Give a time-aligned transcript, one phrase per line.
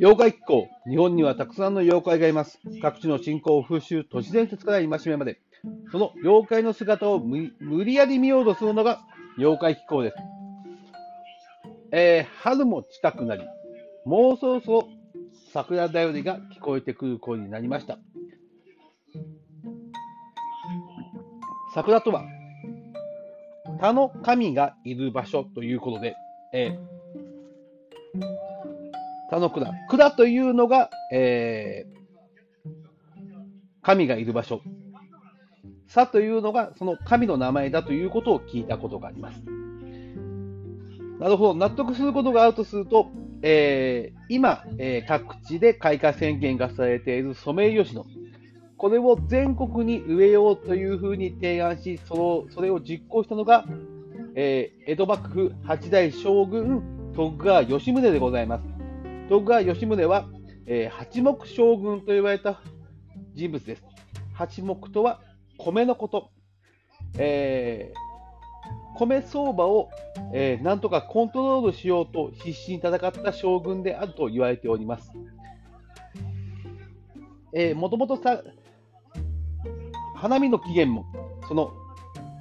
[0.00, 0.66] 妖怪気候。
[0.88, 2.58] 日本にはたくさんの妖怪がいます。
[2.80, 5.42] 各地の信仰、風習、都市伝説から戒めまで。
[5.92, 9.02] その妖怪の姿を無理やり見ようとするのが
[9.36, 10.16] 妖怪気候です。
[11.92, 13.42] えー春も近くなり、
[14.06, 14.88] もうそろそろ
[15.52, 17.98] 桜だよりが聞こえてくる頃になりました。
[21.74, 22.24] 桜とは、
[23.66, 26.16] 他の神がいる場所ということで、
[26.54, 28.69] えー
[29.30, 29.72] 他の蔵。
[29.88, 32.00] 蔵というのが、えー
[33.82, 34.60] 神がいる場所。
[35.86, 39.42] さというのが、その神の名前だということを聞いたことがあります。
[41.18, 41.54] なるほど。
[41.54, 43.08] 納得することがあるとすると、
[43.42, 48.04] えー今、えー各地で開花宣言がされているソメイヨシノ。
[48.76, 53.64] これを全国に植えようというふうに提案し、そのそれを実行したのが、
[54.34, 58.69] えー江戸幕府八代将軍徳川吉宗でございます。
[59.30, 60.26] 徳川吉宗は、
[60.66, 62.60] えー八目将軍と言われた
[63.32, 63.84] 人物です。
[64.34, 65.20] 八目とは
[65.56, 66.30] 米のこと。
[67.16, 69.88] えー米相場を、
[70.34, 75.12] えーなんとかコントロールしようと必死に戦った将軍であると言われております。
[77.52, 78.42] えー、もともとさ
[80.16, 81.06] 花見の起源も、
[81.46, 81.70] その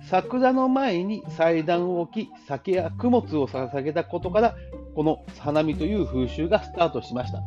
[0.09, 4.55] 桜の前に祭壇を置き、酒や供物を捧げたことから、
[4.99, 7.41] この花見という風習がスタートしました。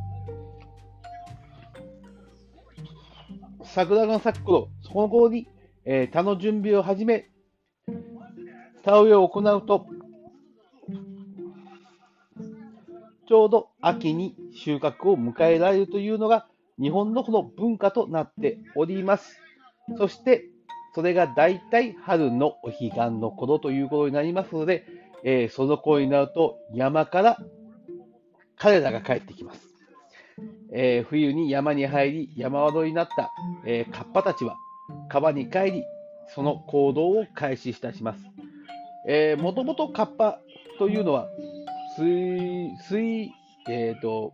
[3.62, 5.47] 桜が咲く頃、その頃に、
[5.84, 7.28] えー田の準備を始め、
[8.83, 9.86] 田植えを行うと、
[13.28, 16.47] ちょうど秋に収穫を迎えられるというのが
[16.81, 19.37] 日本のこの文化となっております。
[19.98, 20.47] そして、
[20.94, 27.39] それが大体春のお彼岸の頃ということになりますので、えーその頃になると山から
[28.56, 29.61] 彼らが帰ってきます。
[30.73, 33.33] えー冬に山に入り、山宿りになった、
[33.66, 34.56] えーカッパたちは
[35.09, 35.84] 川に帰り、
[36.34, 38.25] その行動を開始いたします。
[39.06, 40.38] えー、もともとカッパ
[40.78, 41.28] というのは、
[41.97, 43.31] 水、水、
[43.69, 44.33] えっ、と、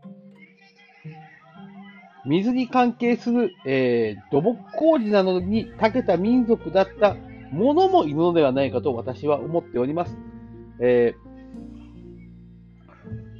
[2.27, 7.17] 水に関係する、えー土木工事などに長けた民族だった
[7.51, 10.17] ものもいるのではないかと私は思っております。
[10.81, 11.29] えー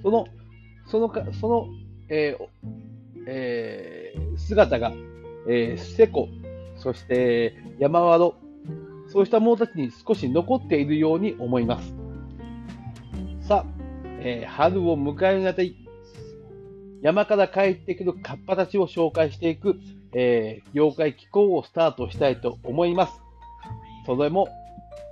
[0.03, 0.27] その、
[0.87, 1.67] そのか、その、
[2.09, 2.47] えー
[3.27, 4.93] えー姿が、
[5.49, 6.29] えー、セコ、
[6.77, 8.37] そして山ワロ、
[9.09, 11.95] そうした者たちに少し残っているように思います。
[13.41, 13.73] さあ、
[14.21, 15.77] えー春を迎えるあたり、
[17.03, 19.77] 山から帰ってくるカッパたちを紹介していく、
[20.15, 23.21] えー妖怪気候をスタートしたいと思います。
[24.07, 24.49] それも、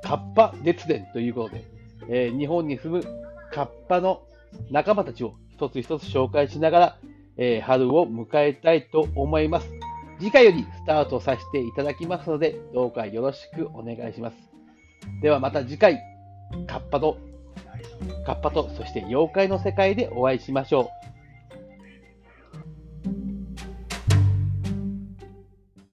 [0.03, 1.76] カッパ列伝ということで、
[2.09, 3.05] えー日本に住む
[3.53, 4.23] カッパの
[4.71, 6.99] 仲間たちを一つ一つ紹介しながら、
[7.37, 9.71] えー春を迎えたいと思います。
[10.19, 14.37] 次回よりスタートさせていただきますので、どうかよろしくお願いします。
[15.21, 16.01] ではまた次回、
[16.67, 17.19] カッパと、
[18.25, 21.16] カッパと、そして妖怪の世界でお会いしましょう。